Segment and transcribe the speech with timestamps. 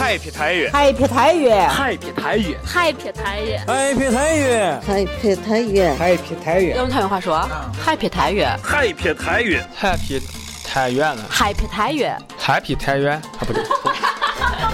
[0.00, 6.76] ，Happy 太原，Happy 太原，Happy 太原，Happy 太原，Happy 太原，Happy 太原，Happy 太原。
[6.78, 7.48] 用太原话说
[7.84, 10.22] ，Happy 太原，Happy 太原，Happy
[10.64, 13.62] 太原，Happy 太原，Happy 太原，啊不对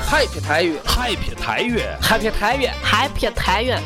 [0.09, 3.82] ，Happy 太原，Happy 太原，Happy 太原，Happy 太原。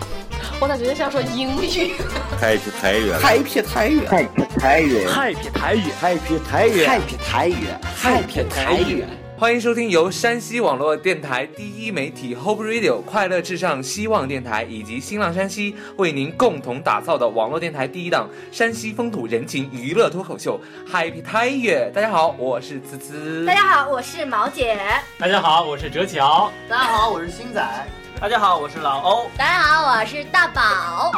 [0.60, 1.94] 我咋觉得像说英语
[2.38, 9.19] ？Happy 太原，Happy 太原，Happy 太原，Happy 太原，Happy 太原，Happy 太原，Happy 太原。
[9.40, 21.90] 欢迎收听由山西网络电台第一媒体 Hope Radio 快乐至上希望电台以及新浪山西为您共同打造的网络电台第一档山西风土人情娱乐脱口秀 Happy 太原。
[21.90, 23.46] 大家好，我是滋滋。
[23.46, 24.78] 大家好，我是毛姐。
[25.18, 26.52] 大家好，我是哲乔。
[26.68, 27.66] 大家好，我是星仔。
[28.20, 29.30] 大家好，我是老欧。
[29.34, 31.10] 大家好，我是大宝。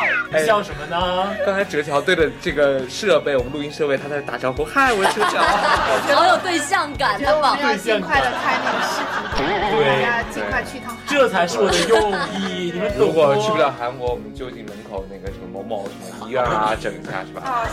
[0.47, 1.35] 笑什么呢？
[1.45, 4.65] 刚才哲乔对着这个设备，我们录音设备，他在打招呼。
[4.65, 5.43] 嗨，我是哲乔。
[6.15, 7.57] 好有对象感，的宝。
[7.57, 9.03] 要尽快的开那个视
[9.35, 9.45] 频，
[9.77, 10.97] 对，大家尽快去一趟。
[11.05, 12.71] 这才是我的用意。
[12.73, 17.67] 你们如果去不了韩国，我们就近门口那个什么某某什么医院啊，整一下是吧？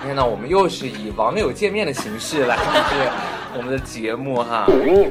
[0.00, 3.10] 今天呢，我们又是以网友见面的形式来录制
[3.56, 4.64] 我们的节目哈。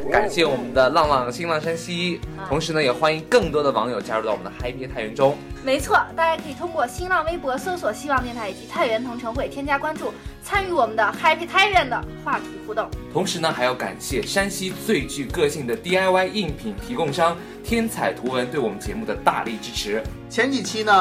[0.10, 5.38] 感谢我们的浪浪新浪山西，同时呢，也欢迎更多的网友加入到我们的 Happy 太原中。
[5.62, 12.90] 没错，大家可以通过新浪微博搜索“希望电台”以及“太原同城会”添加关注，参与我们的 Happy 太原的话题互动。
[13.12, 20.02] 同时呢，还要感谢山西最具个性的 DIY 应品提供商天彩图文对我们节目的大力支持。
[20.30, 20.94] 前几期呢，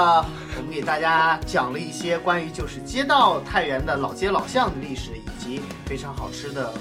[0.56, 6.74] 我们给大家讲了一些关于就是街道太原的老街老巷的历史，以及非常好吃的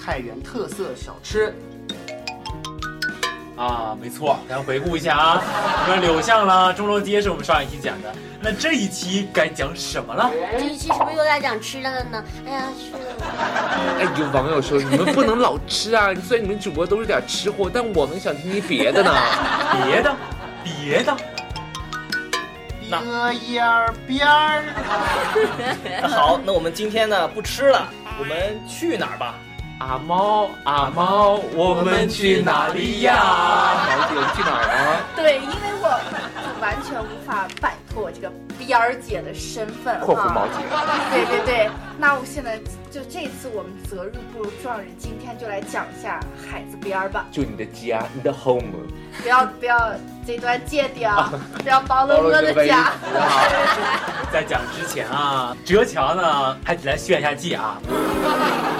[0.00, 1.52] 太原特色小吃。
[3.56, 5.42] 啊，没错，咱回顾一下啊，
[5.86, 10.30] 什么柳巷啦、钟楼街是我们上一期讲的，那这一期该讲什么了？
[10.58, 12.24] 这一期是不是又在讲吃的了呢？
[12.46, 12.98] 哎呀，吃的！
[14.00, 19.14] 哎，有网友说你们不能老吃啊，虽然你们主播都是点吃货，但我们想听听别的呢。
[19.86, 20.16] 别的，
[20.64, 21.16] 别的。
[22.90, 24.62] 那烟儿边儿。
[26.02, 27.88] 那 好，那我们今天呢不吃了，
[28.18, 29.36] 我们去哪儿吧？
[29.86, 33.12] 阿猫阿猫，我们去哪里呀？
[33.86, 35.04] 毛姐去哪儿啊？
[35.14, 36.00] 对，因为我
[36.58, 40.26] 完全无法摆脱这个边儿姐的身份括弧。
[40.30, 40.54] 毛姐。
[41.12, 42.58] 对对对，那我现在
[42.94, 47.26] 就这次我们择日不如撞日，今天就来讲一下海子边儿吧。
[47.32, 48.62] 就你的家，你的 home。
[49.20, 49.90] 不要不要，
[50.24, 51.28] 这段戒掉，
[51.58, 52.92] 不要暴露我的家。
[54.32, 57.80] 在讲之前啊，哲强呢还得来炫一下技啊。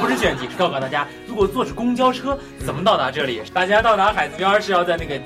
[0.01, 3.43] 不是炫技，是告诉大家，如果坐着公交车怎么到达这里？
[3.53, 5.21] 大家到达海子边是要在那个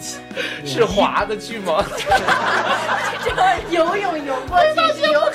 [0.64, 1.84] 是滑的去吗？
[3.22, 5.30] 这个游泳游过去是游泳，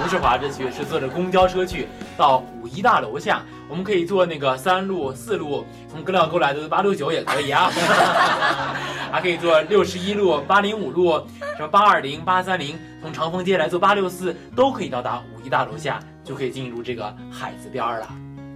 [0.00, 3.42] 不是滑着去，是坐着公交车去到五一大楼下。
[3.68, 7.70] 我们可以坐那个三路、四路，从格料沟来的八六九也可以啊。
[9.10, 11.18] 还可以坐六十一路、八零五路，
[11.56, 15.98] 什么八二零、八三零，从长风街来坐八六四都可以到达五一大楼下。
[16.24, 18.08] 就可以进入这个海子边了。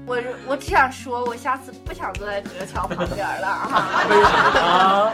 [0.04, 4.02] 我我只想说，我下次不想坐在哲桥旁边了哈。
[4.10, 5.12] 为什么？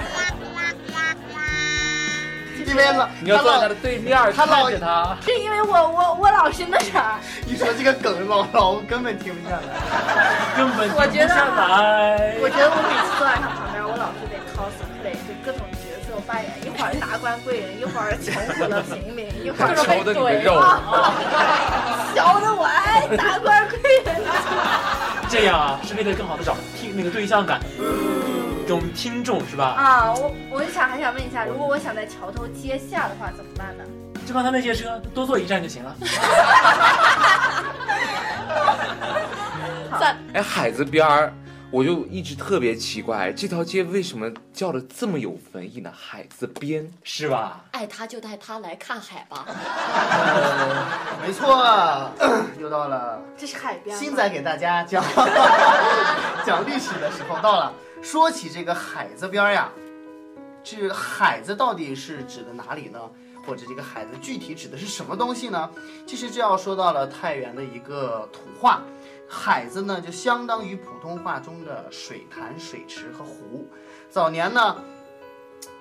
[2.66, 5.16] 因为老你要坐在他的对面，看着他。
[5.24, 7.18] 是因为我我我老是那啥。
[7.46, 9.62] 你说这个梗，老老根本停不下来，
[10.56, 12.34] 根本停不下来。
[12.40, 20.54] 我觉得我每次坐在他旁边，我老是得 cosplay，就各种角色扮演，一会儿达官贵人，一会儿穷苦的平民，一会儿 被怼了。
[22.14, 24.16] 教的我爱达官贵人，
[25.28, 27.84] 这样啊，是为了更好的找听那个对象感，给
[28.74, 29.64] 我们听众是吧？
[29.64, 33.84] 啊，我我就想还想问一下，如果我想在桥头接下的话，怎么办呢？
[34.26, 35.96] 就刚才那些车，多坐一站就行了。
[40.00, 41.32] 在 哎，海子边儿。
[41.72, 45.92] 我就一直特别奇怪，这条街为什么叫的这么有文艺呢？
[45.92, 47.60] 海子边是吧？
[47.72, 49.44] 爱他就带他来看海吧。
[51.26, 52.08] 没错，
[52.60, 53.98] 又到了，这是海边。
[53.98, 55.02] 新仔给大家讲
[56.46, 57.72] 讲历史的时候到了。
[58.06, 59.68] 说起这个海子边呀，
[60.62, 63.00] 这海子到底是指的哪里呢？
[63.44, 65.68] 或者这个海子具体指的是什么东西呢？
[66.06, 68.80] 其实这要说到了太原的一个土话。
[69.28, 73.68] 海子呢，就相当于普通话中的水潭、水池和湖。
[74.08, 74.76] 早年呢，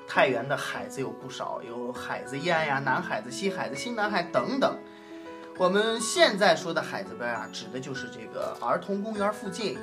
[0.08, 4.76] 太原的海子有不少，有海子堰呀、南海子、西海子、新南海等等。
[5.60, 9.78] 我们现在说的海子边啊，指的就是这个儿童公园附近，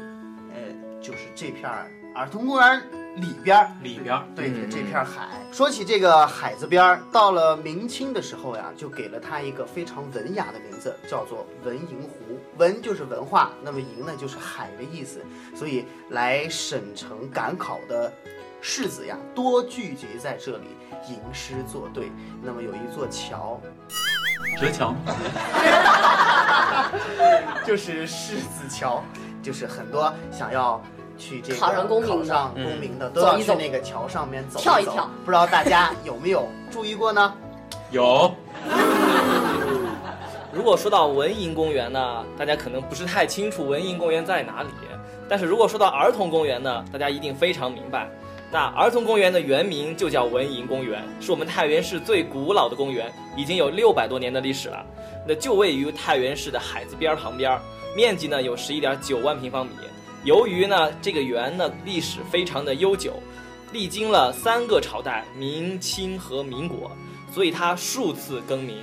[0.53, 2.83] 呃，就是这片儿儿童公园
[3.17, 5.29] 里边儿，里边儿，对着这片海。
[5.51, 12.39] 说起这个海字边儿，到了明清的时候呀，就给了它一个非常文雅的名字，叫做文瀛湖。
[12.59, 15.25] 文就是文化，那么瀛呢就是海的意思，
[15.55, 18.13] 所以来省城赶考的
[18.61, 20.69] 士子呀，多聚集在这里
[21.09, 22.13] 吟诗作对。
[22.43, 23.59] 那么有一座桥，
[24.61, 24.95] 折桥，
[27.67, 29.03] 就是狮子桥，
[29.43, 30.83] 就是很多想要
[31.23, 37.33] 去这个考上公民的考上嗯公民的都要去那个桥上面走走跳一跳不知道大家有没有注意过呢？
[37.93, 38.35] 有
[40.53, 44.69] 如果说到文银公园呢，大家可能不是太清楚文银公园在哪里。
[45.29, 48.11] 但是如果说到儿童公园呢，大家一定非常明白。
[48.51, 54.85] 那儿童公园的原名就叫文银公园，是我们太原市最古老的公园，已经有六百多年的历史了。
[55.27, 57.59] 那就位于太原市的海子边儿旁边，
[57.97, 59.73] 面积呢有十一点九万平方米。
[60.25, 63.15] 由于呢这个园呢历史非常的悠久，
[63.73, 66.93] 历经了三个朝代，明清和民国，
[67.33, 68.77] 所以它数次更名。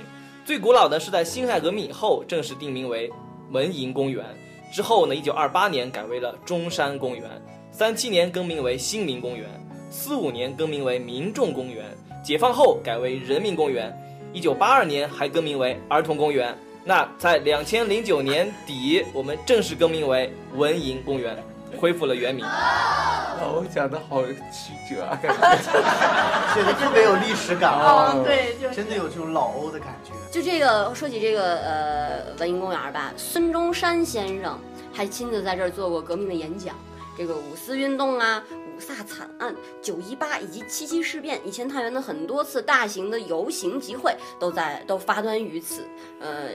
[0.44, 3.10] 最古老的是在辛亥革命以后正式定名为
[3.52, 4.24] 文银公园，
[4.70, 7.30] 之后呢，一九二八年改为了中山公园，
[7.70, 9.48] 三七年更名为新民公园，
[9.90, 11.86] 四五年更名为民众公园，
[12.22, 13.96] 解放后改为人民公园，
[14.34, 16.54] 一九八二年还更名为儿童公园。
[16.84, 21.36] 那在两千零九年底，我们正式更名为文银公园，
[21.78, 22.44] 恢复了原名。
[22.44, 25.70] 哦，讲的好曲折啊，感觉。
[26.54, 28.12] 显得特别有历史感啊！
[28.14, 30.12] 哦，对，就是真的有这种老欧的感觉。
[30.30, 34.58] 就这个说起这个呃文银公园吧，孙中山先生
[34.92, 36.74] 还亲自在这儿做过革命的演讲。
[37.16, 38.42] 这个五四运动啊、
[38.80, 45.84] 五卅惨案、九一八以及七七事变，以前太原的很多次大型的游行集会都在都发端于此。
[46.18, 46.48] 呃，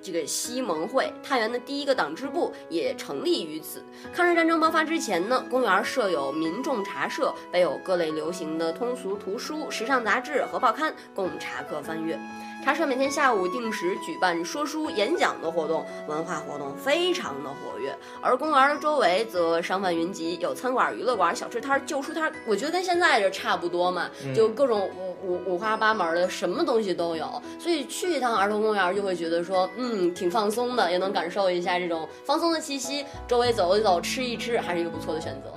[0.00, 3.82] 这个西盟会，太原的第一个党支部也成立于此。
[4.14, 12.18] 抗日战争爆发之前呢，公园设有民众茶社，备有各类流行的通俗图书、时尚杂志和报刊，供茶客翻阅。
[12.64, 17.94] 茶社每天下午定时举办说书、演讲的活动，文化活动非常的活跃。
[18.22, 27.42] 而公园的周围则商贩云集，有餐馆、娱乐馆、小吃、旧书摊，我觉得跟现在这差不多嘛，就各种五五五花八门的，什么东西都有。
[27.58, 33.04] 所以去一趟儿童公园就会觉得说，嗯，挺放松的，也能感受一下这种放松的气息。
[33.26, 35.52] 周围走一走，吃一吃，还是一个不错的选择。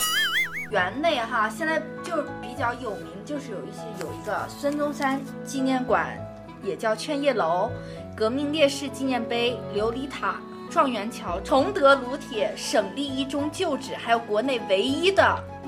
[0.71, 6.18] 园内哈，现在就是比较有名，就是有一些有一个孙中山纪念馆，
[6.63, 7.69] 也叫劝业楼，
[8.15, 15.24] 革命烈士纪念碑、琉璃塔、状元桥、崇德炉铁、省立一中旧址，还有国内唯一的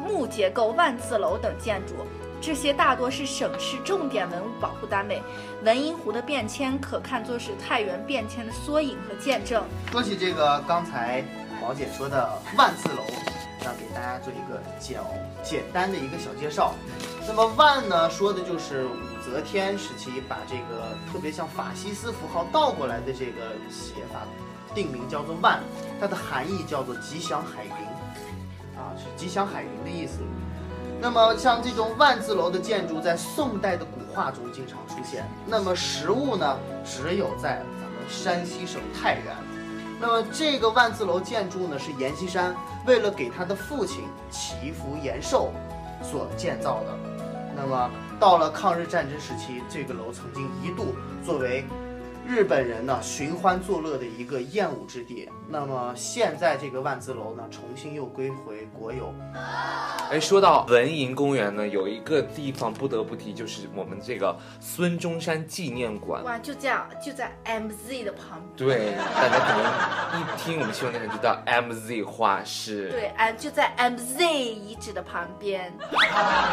[0.09, 1.93] 木结构万字楼等建筑。
[2.41, 5.21] 这些大多是省市重点文物保护单位，
[5.63, 9.63] 文阴湖的变迁可看作是太原变迁的缩影和见证。
[9.91, 11.23] 说起这个刚才
[11.61, 13.03] 毛姐说的万字楼，
[13.65, 15.01] 要给大家做一个简
[15.43, 16.73] 简单的一个小介绍。
[17.27, 24.21] 那么万呢，说的就是武则天时期把这个特别像法西斯符号倒过来的这个写法，
[24.73, 25.59] 定名叫做万，
[25.99, 27.71] 它的含义叫做吉祥海云，
[28.97, 30.19] 是吉祥海云的意思。
[31.01, 35.25] 那么像这种万字楼的建筑，在宋代的古画中经常出现。
[35.45, 39.35] 那么实物呢，只有在咱们山西省太原。
[40.01, 42.55] 那么这个万字楼建筑呢，是阎锡山
[42.85, 45.51] 为了给他的父亲祈福延寿
[46.01, 46.97] 所建造的。
[47.55, 47.89] 那么
[48.19, 50.95] 到了抗日战争时期，这个楼曾经一度
[51.25, 51.65] 作为
[52.29, 55.27] 日本人呢寻欢作乐的一个厌恶之地。
[55.47, 59.11] 那么现在这个万字楼呢，重新又归回国有。
[60.11, 66.23] 哎，说到文银公园呢，有一个地方不得不提，就是我们这个孙中山纪念馆。
[66.23, 68.69] 哇，就这样，就在 MZ 的旁边。
[68.69, 72.91] 对，大家可能一听我们新闻电台就知道 MZ 画室。
[72.91, 75.73] 对，哎，就在 MZ 遗址的旁边。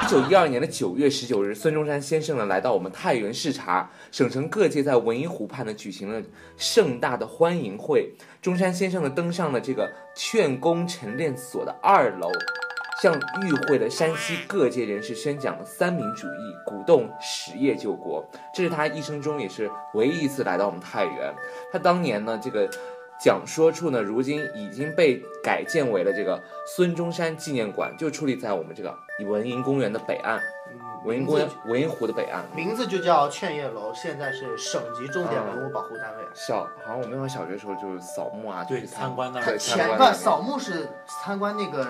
[0.06, 6.23] 一九一二年的九月十九日，孙中山先生呢来到我们太原视察，省城各界在文银湖畔呢举行了
[6.56, 8.14] 盛大的欢迎会。
[8.40, 12.30] 中山先生呢登上了这个劝功陈练所的二楼，
[13.02, 18.25] 向与会的山西各界人士宣讲了三民主义，鼓动实业救国。
[18.54, 21.35] 这是他一生中也是唯一一次来到我们太原。
[21.70, 22.66] 他当年呢这个。
[23.18, 26.38] 讲说处呢，如今已经被改建为了这个
[26.76, 28.94] 孙中山纪念馆，就矗立在我们这个
[29.26, 30.38] 文银公园的北岸。
[31.07, 36.25] 文银公园、文银湖的北岸，名字就叫劝业楼，现在是省级重点文物保护单位。
[36.35, 41.87] 小好像我们小学的时候就是扫墓啊，对去参观那儿对前不参观那边扫墓是参观那个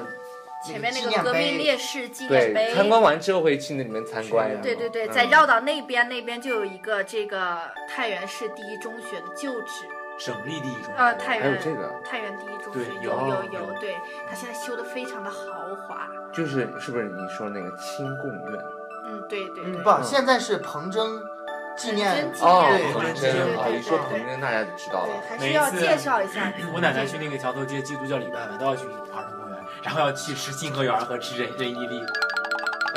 [0.67, 2.75] 前面那个革命烈士纪念对碑。
[2.75, 4.61] 参观完之后会去那里面参观呀。
[4.63, 7.59] 对对对，嗯再绕到那边，那边就有一个这个
[7.89, 9.87] 太原市第一中学的旧址。
[10.19, 13.95] 省立第一中学呃，太原还有这个，太原第一中对学有有有有，对，
[14.27, 16.09] 它现在修的非常的豪华。
[16.33, 18.63] 就是是不是你说那个清贡院？
[19.07, 21.05] 嗯，对对不，现在是彭真
[21.77, 25.15] 纪念哦，对彭真啊，一说彭真大家就知道了。
[25.29, 26.53] 还是要介绍一下。
[26.75, 32.03] 我奶奶去那个桥头街基督教礼拜嘛，都要去儿童公园，然后要去吃金河园和吃人人伊利。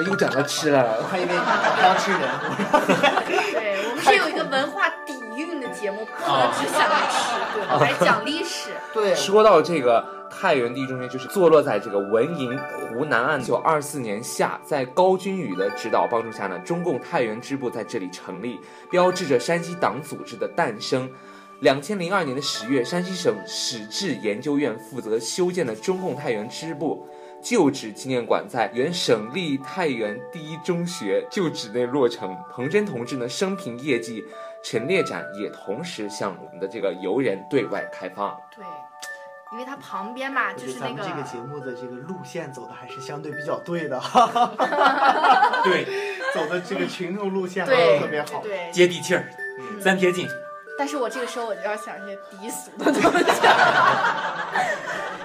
[0.08, 2.22] 又讲到吃了，我还以为还要吃人。
[3.51, 8.70] 对，我们是有一个文化底蕴的节目，不能只想着吃，对，我们还讲历史。
[8.94, 10.01] 对，说到这个
[10.39, 13.41] 太原第一中学，就是坐落在这个文营湖南岸。
[13.41, 18.58] 一九二四年夏，在高君宇的指导帮助下呢，中共太原支部在这里成立，
[18.89, 21.12] 标志着山西党组织的诞生。
[21.60, 27.05] 两千零二年的十月，山西省史志研究院负责修建的中共太原支部。
[27.41, 32.34] 旧址纪念馆在原省立太原第一中学旧址内落成。
[32.50, 34.24] 彭真同志呢生平业绩
[34.63, 38.38] 陈列展也同时向我们的这个游人对外开放。
[38.55, 38.63] 对，
[39.51, 40.96] 因为它旁边嘛就是那个。
[40.96, 44.00] 咱们这个节目的这个路线走的还是相对比较对的。
[45.63, 45.86] 对，
[46.34, 49.29] 走的这个群众路线对特别好，对，接地气儿，
[49.82, 50.27] 三贴近。
[50.77, 53.41] 但是我这个时候我就要想一些低俗的东西，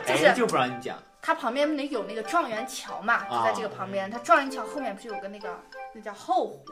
[0.12, 0.98] 就是就不让你讲。
[1.22, 4.10] 它旁边那有那个状元桥嘛，就在这个旁边。
[4.10, 5.48] 它状元桥后面不是有个那个
[5.94, 6.64] 那叫后湖，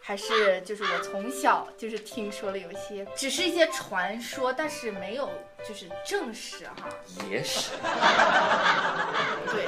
[0.00, 5.28] 还是就是我从小就是听说了有一些，只是一些传说，但是没有
[5.66, 6.88] 就是正史哈。
[7.28, 7.70] 野史。
[9.50, 9.66] 对，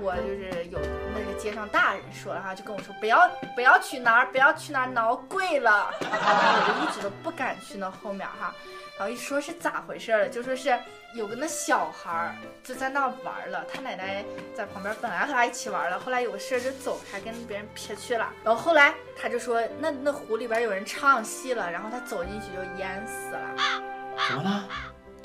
[0.00, 0.78] 我就是有
[1.14, 5.90] 那个街上大人说了哈，就跟我说不要不要去那儿，不要去那儿，闹鬼了。
[6.00, 8.54] 然后我就一直都不敢去那后面哈。
[8.96, 10.78] 然后一说是咋回事了，就说是
[11.14, 14.24] 有个那小孩儿就在那玩了，他奶奶
[14.54, 18.30] 在旁边本来和他一起玩了，后来有个事儿就走开，跟别人撇去了。
[18.44, 23.82] 然后后来他就说那那湖里边有人唱戏了，然后他走进去就淹死了。
[24.28, 24.64] 怎么了？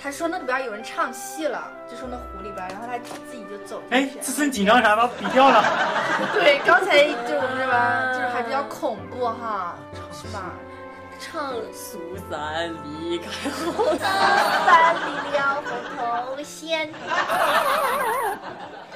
[0.02, 2.98] 他说那里边有人唱戏了，就说那湖里边，然后他
[3.30, 3.96] 自己就走进去。
[3.96, 4.96] 哎，这次紧张啥？
[4.96, 5.62] 把笔掉了。
[6.34, 9.76] 对，刚才就是吧，就是还比较恐怖哈，
[10.14, 10.54] 是吧？
[11.20, 15.70] 唱苏三离开 后，苏三离了红
[16.38, 16.90] 头先。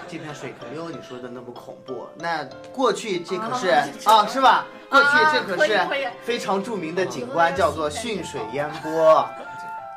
[0.08, 2.08] 这片水可没有你说的那么恐怖。
[2.16, 3.68] 那过去这可是
[4.06, 4.66] 啊，是吧？
[4.90, 5.86] 过去这可是
[6.22, 9.28] 非常著名的景观，叫做汛水烟波。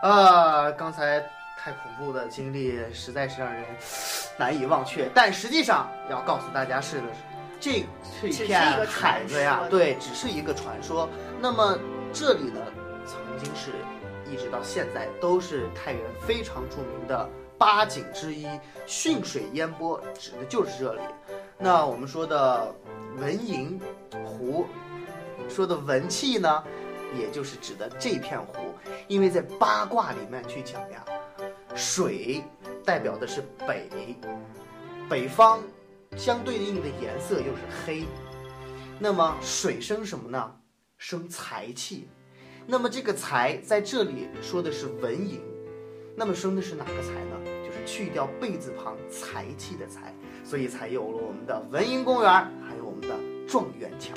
[0.02, 1.20] 呃，刚才
[1.56, 3.64] 太恐怖的经历实在是让人
[4.38, 5.10] 难以忘却。
[5.14, 7.06] 但实际上要告诉大家是的，
[7.58, 11.08] 这是一片海子呀，对，只是一个传说。
[11.40, 11.78] 那么
[12.12, 12.60] 这里呢，
[13.06, 13.72] 曾经是
[14.30, 18.46] 一直到现在都是太原非常著名的八景之一，
[18.86, 21.00] 汛水烟波指的就是这里。
[21.58, 22.72] 那我们说的
[23.16, 23.80] 文营
[24.24, 24.66] 湖，
[25.48, 26.62] 说的文气呢？
[27.14, 28.74] 也就是指的这片湖，
[29.06, 31.04] 因为在八卦里面去讲呀，
[31.74, 32.42] 水
[32.84, 34.16] 代表的是北，
[35.08, 35.60] 北方
[36.16, 38.04] 相对应的颜色又是黑，
[38.98, 40.56] 那么水生什么呢？
[40.98, 42.08] 生财气，
[42.66, 45.42] 那么这个财在这里说的是文银，
[46.16, 47.36] 那么生的是哪个财呢？
[47.64, 52.32] 就是去掉贝字旁财气的财，所以才有了我们的文银公园，
[52.66, 53.14] 还有我们的
[53.46, 54.14] 状元桥。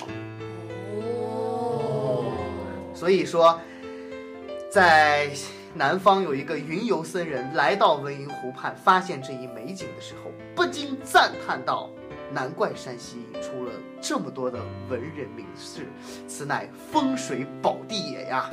[3.00, 3.58] 所以说，
[4.70, 5.30] 在
[5.74, 11.90] 南方有一个云游僧人来到文营湖畔，发现这一美景的时候，不禁赞叹道
[12.30, 15.88] ：“难怪山西出了这么多的文人名士，
[16.28, 18.50] 此乃风水宝地也呀！”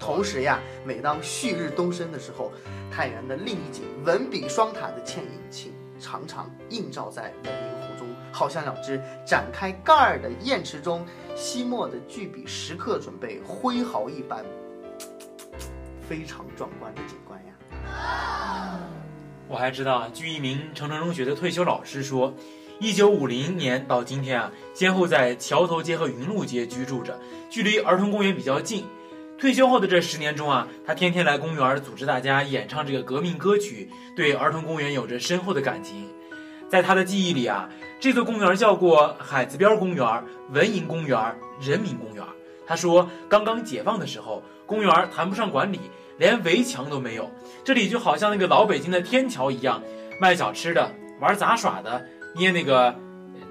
[0.00, 2.50] 同时呀，每当旭日东升的时候，
[2.90, 7.75] 太原的另一景文笔双塔的倩影情常常映照在文营湖中，
[8.36, 11.06] 好像两只展开盖儿的砚池中。
[11.34, 14.42] 吸墨的巨笔时刻准备挥毫一般，
[16.08, 18.78] 非常壮观的景观呀！
[19.46, 22.34] 我还知道啊，据一名城城中学的退休老师说，
[22.80, 27.18] 一九五零年到今天啊，先后在桥头街和云路街居住着，
[27.50, 28.84] 距离儿童公园比较近。
[29.38, 36.08] 退休后的这十年中啊，他天天来公园组织大家演唱这个革命歌曲，对儿童公园有着深厚的感情。
[36.68, 37.68] 在他的记忆里啊，
[38.00, 41.18] 这座公园叫过海子边公园、文营公园、
[41.60, 42.24] 人民公园。
[42.66, 45.80] 他说，刚刚解放的时候，公园谈不上管理，
[46.18, 47.30] 连围墙都没有，
[47.64, 49.80] 这里就好像那个老北京的天桥一样，
[50.20, 52.04] 卖小吃的、玩杂耍的、
[52.34, 52.94] 捏那个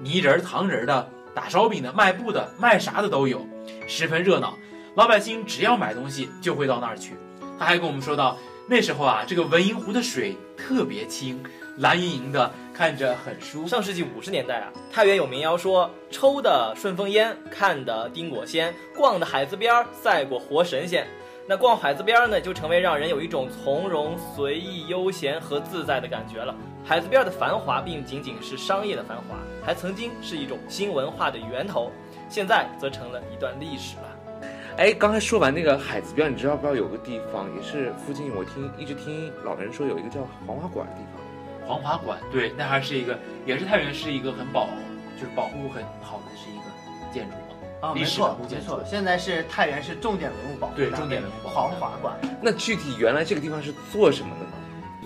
[0.02, 3.46] 泥人、糖人的、打烧饼的、卖布的、卖啥的都有，
[3.88, 4.54] 十分热闹。
[4.94, 7.14] 老百姓只要买东西就会到那儿去。
[7.58, 8.36] 他还跟我们说到，
[8.68, 11.42] 那时候啊，这个文营湖的水特别清。
[11.78, 13.68] 蓝盈盈的，看着很舒服。
[13.68, 21.06] 上世纪五十年代啊，太原有民谣说：“抽的顺风烟，看的丁果仙，逛的海子边儿，赛过活神仙。”
[21.46, 26.54] 那逛海子边儿呢，就成为让人有一种从容、随意、悠闲和自在的感觉了。
[26.82, 31.92] 海子边的繁华并不仅仅是商业的繁华，还曾经是一种新文化的源头，
[32.28, 34.48] 现在则成了一段历史了。
[34.78, 38.34] 哎，刚才说完那个海子边，你知道不知道有个地方也是附近？
[38.34, 41.25] 我听一直听老人说有一个叫黄花馆的地方。
[41.66, 44.68] 黄华馆，对，那还是一个，也是太原是一个很保，
[45.16, 46.64] 就是保护很好的是一个
[47.12, 47.36] 建筑。
[47.80, 52.16] 啊，没错，没错，现在是太原市重点文物保护对，重点文物保护黄华馆。
[52.40, 54.52] 那具体原来这个地方是做什么的呢？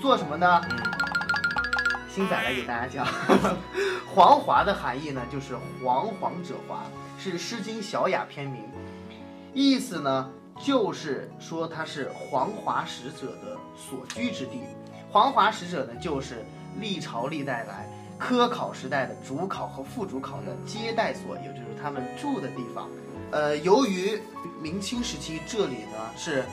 [0.00, 0.60] 做什么呢？
[0.70, 0.76] 嗯
[2.12, 3.06] 星仔来给大家讲，
[4.12, 6.84] 黄华的含义呢，就是煌煌者华，
[7.16, 8.64] 是《诗经·小雅》篇名，
[9.54, 10.28] 意思呢
[10.60, 14.62] 就是说它是黄华使者的所居之地。
[15.12, 16.44] 黄华使者呢，就是
[16.78, 17.88] 历朝历代来。
[18.16, 22.86] 科考时代的主考和副主考的接待所，也就是他们住的地方。
[23.30, 24.20] 呃，由于
[24.60, 26.44] 明清时期这里呢是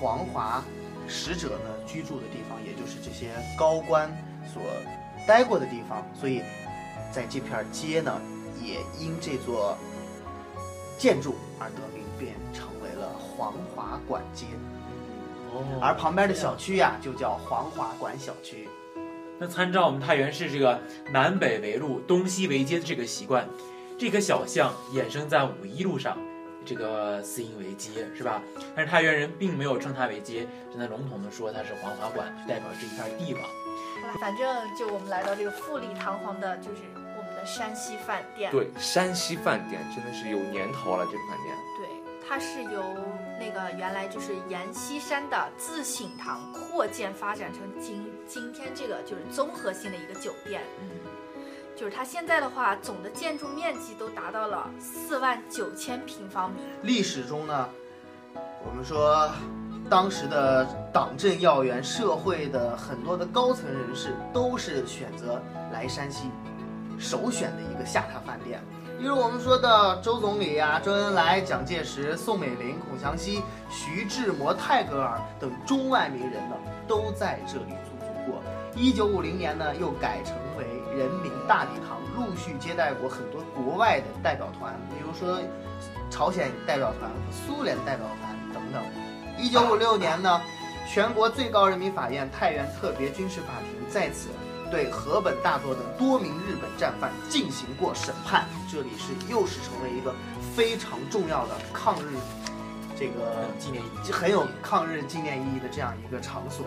[0.00, 0.64] 黄华
[1.06, 4.10] 使者呢居住的地方，也就是这些高官
[4.50, 4.62] 所
[5.26, 6.42] 待过的地方，所以
[7.12, 8.18] 在这片街呢
[8.58, 9.76] 也因这座
[10.96, 14.46] 建筑而得名，便成为了黄华馆街。
[15.52, 18.68] 哦，而旁边的小区呀就叫黄华馆小区。
[19.38, 20.78] 那参照我们太原市这个
[21.12, 23.48] 南北为路、东西为街的这个习惯，
[23.98, 26.18] 这个小巷衍生在五一路上，
[26.64, 28.42] 这个四音为街是吧？
[28.76, 33.42] 但是太原人并没有称它为街，只能笼统的说它是黄华馆，就代表这一片地方。
[34.20, 36.82] 反正就我们来到这个富丽堂皇的，就是
[37.16, 38.50] 我们的山西饭店。
[38.50, 41.56] 对，山西饭店真的是有年头了，这个饭店。
[41.78, 41.88] 对，
[42.28, 42.82] 它是由
[43.40, 48.06] 那个原来就是阎锡山的自省堂扩建发展成今。
[48.28, 50.90] 今天这个就是综合性的一个酒店，嗯，
[51.74, 56.60] 就是它现在的话，总的建筑面积都达到了四万九千平方米。
[56.82, 57.68] 历史中呢，
[58.62, 59.28] 我们说，
[59.88, 65.40] 当时的党政要员、社会的很多的高层人士都是选择
[65.72, 66.30] 来山西，
[66.98, 68.62] 首选的一个下榻饭店。
[69.00, 78.42] 比如我们说的周总理呀、周恩来、蒋介石、宋美龄、孔祥熙、徐志摩、泰戈尔等中外名人呢，都在这里住足过。
[78.76, 85.40] 一九五零年呢，又改成为人民大礼堂，陆续接待过很多国外的代表团，比如说
[86.10, 88.82] 朝鲜代表团和苏联代表团等等。
[89.38, 90.42] 一九五六年呢，
[90.86, 94.28] 全国最高人民法院太原特别军事法庭在此
[94.70, 100.14] 对河本大作等多名日本战犯进行过审判，这里是又是成为一个
[100.54, 102.16] 非常重要的抗日
[102.96, 106.66] 这个纪念意义，很有抗日纪念意义的这样一个场所。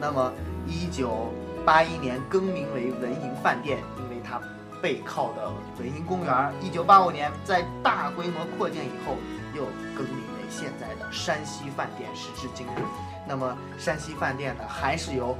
[0.00, 0.32] 那么，
[0.66, 1.32] 一九
[1.64, 4.40] 八一年更名为文营饭店，因为它
[4.80, 6.52] 背靠的文营公园。
[6.60, 9.16] 一九八五年在大规模扩建以后，
[9.54, 12.80] 又更名为现在的山西饭店，时至今日。
[13.28, 15.36] 那么，山西饭店呢，还是由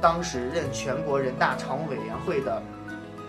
[0.00, 2.62] 当时任全国人大常务委员会的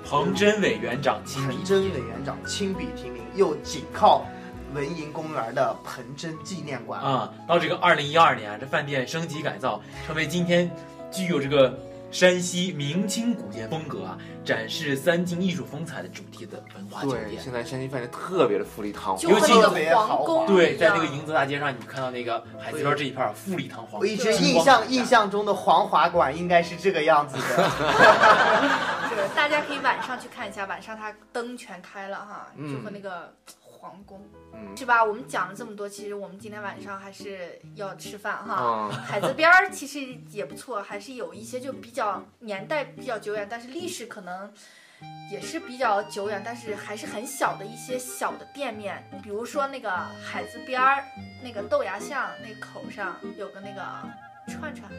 [0.06, 4.26] 彭真委员长亲彭真委员长亲笔提名，又紧靠。
[4.72, 10.70] 文营公园的彭真纪念馆啊，到这个二零一二年啊，这饭店升级改造，成为今天
[11.10, 11.76] 具有这个
[12.12, 17.40] 山西明清古建风格啊，展示三晋艺术风采的主题的文化酒店。
[17.40, 20.46] 现在山西饭店特别的富丽堂皇，尤其特别豪华。
[20.48, 24.02] 对，在那个迎泽大街上，你看到那个海子边这一片富丽堂皇。
[24.02, 27.42] 我一直印象印象中的黄华馆应该是这个样子的。
[29.10, 33.32] 是，大家可以晚上去看一下，晚上它灯全开了哈，就和那个。
[33.80, 34.22] 皇宫，
[34.76, 35.02] 是吧？
[35.04, 38.90] 我们讲了这么多，其实我们今天晚上还是要吃饭哈。
[39.08, 44.52] 海子边儿其实也不错，还是有一些就比较年代比较久远，但是历史可能
[45.32, 49.10] 也是比较久远，但是还是很小的一些小的店面。
[49.24, 49.90] 比如说那个
[50.22, 51.04] 海子边儿
[51.42, 53.82] 那个豆芽巷那口上有个那个
[54.52, 54.92] 串串，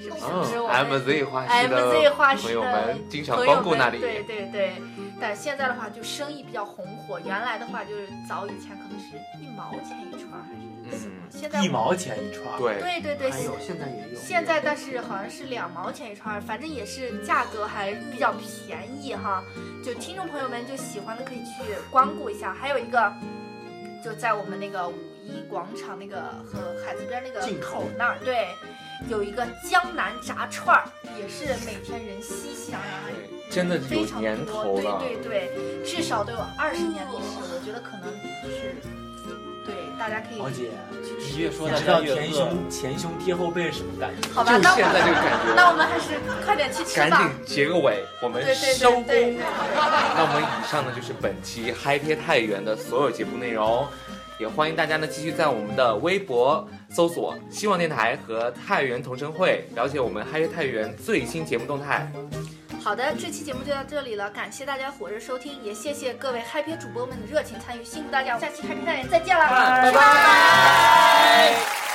[0.00, 3.98] 是不是？M Z 画师的朋友们经常光顾那里。
[3.98, 4.72] 对对对。
[5.22, 7.20] 但现在的话，就生意比较红火。
[7.20, 10.50] 原来的话，就是早以前可能是一毛钱一串，还
[10.98, 12.58] 是现在一毛钱一串。
[12.58, 14.18] 对对对对，有现在也有。
[14.18, 19.44] 现在但是好像是两毛钱一串，反正也是价格还比较便宜哈。
[19.84, 22.52] 就听众朋友们就喜欢的可以去光顾一下。
[22.52, 23.14] 还有一个，
[24.04, 28.48] 就在我们那个五一广场那个和海子边那个口那儿，对，
[29.08, 30.84] 有一个江南炸串儿，
[31.18, 32.78] 也是每天人熙熙攘攘。
[33.50, 37.38] 真的有年头了，对对对，至少都有二十年历史。
[37.52, 38.08] 我觉得可能
[38.48, 38.74] 是，
[39.66, 40.38] 对，大家可以。
[40.40, 40.70] 王姐，
[41.18, 44.28] 你越说，知道前胸前胸贴后背是什么感觉？
[44.32, 45.54] 好吧，那现在这个感觉。
[45.54, 47.10] 那我们还是快点去吃吧。
[47.10, 49.04] 赶紧结个尾，我们收工。
[49.06, 53.86] 那我们以上呢就是本期嗨贴太原的所有节目内容。
[54.42, 62.10] 也欢迎大家呢继续在我们的微博搜索“希望电台”和“太原同城会”，了解我们嗨太原最新节目动态。
[62.82, 71.91] 好的，这期节目就到这里了，感谢大家火热收听，也谢谢各位嗨皮主播们的热情参与，辛苦大家，下期嗨皮太原再见啦，拜拜。